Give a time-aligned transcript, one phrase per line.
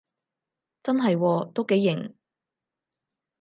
[0.81, 2.15] 真係喎，都幾型